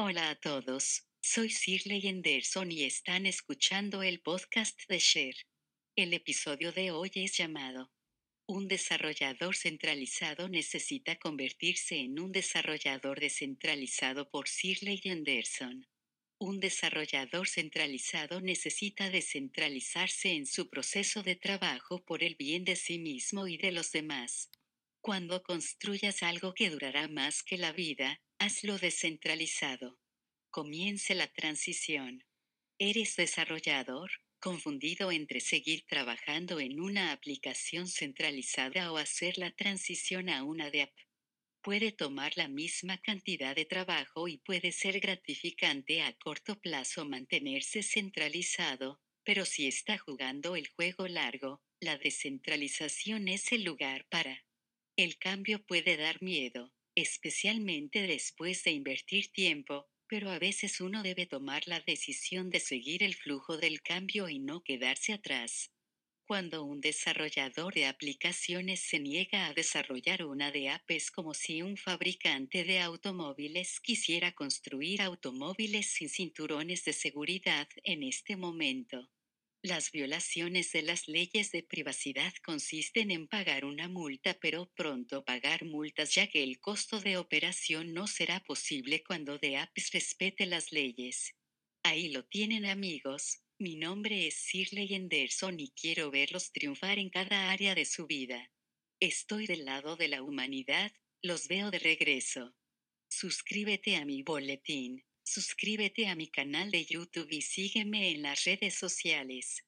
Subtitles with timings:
[0.00, 5.34] Hola a todos, soy Shirley Henderson y están escuchando el podcast de Share.
[5.96, 7.90] El episodio de hoy es llamado
[8.46, 15.88] Un desarrollador centralizado necesita convertirse en un desarrollador descentralizado por Shirley Henderson.
[16.38, 23.00] Un desarrollador centralizado necesita descentralizarse en su proceso de trabajo por el bien de sí
[23.00, 24.48] mismo y de los demás.
[25.00, 29.98] Cuando construyas algo que durará más que la vida, hazlo descentralizado.
[30.50, 32.24] Comience la transición.
[32.78, 34.10] ¿Eres desarrollador?
[34.40, 40.82] Confundido entre seguir trabajando en una aplicación centralizada o hacer la transición a una de
[40.82, 40.92] app
[41.68, 47.82] puede tomar la misma cantidad de trabajo y puede ser gratificante a corto plazo mantenerse
[47.82, 54.46] centralizado, pero si está jugando el juego largo, la descentralización es el lugar para.
[54.96, 61.26] El cambio puede dar miedo, especialmente después de invertir tiempo, pero a veces uno debe
[61.26, 65.70] tomar la decisión de seguir el flujo del cambio y no quedarse atrás.
[66.26, 71.62] Cuando un desarrollador de aplicaciones se niega a desarrollar una de app es como si
[71.62, 79.10] un fabricante de automóviles quisiera construir automóviles sin cinturones de seguridad en este momento.
[79.62, 85.64] Las violaciones de las leyes de privacidad consisten en pagar una multa pero pronto pagar
[85.64, 90.70] multas ya que el costo de operación no será posible cuando de apps respete las
[90.70, 91.34] leyes.
[91.82, 97.50] Ahí lo tienen amigos, mi nombre es Shirley Henderson y quiero verlos triunfar en cada
[97.50, 98.52] área de su vida.
[99.00, 102.54] Estoy del lado de la humanidad, los veo de regreso.
[103.08, 108.74] Suscríbete a mi boletín, suscríbete a mi canal de YouTube y sígueme en las redes
[108.74, 109.64] sociales.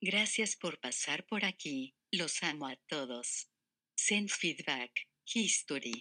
[0.00, 3.48] Gracias por pasar por aquí, los amo a todos.
[3.96, 4.92] Send feedback,
[5.34, 5.92] history.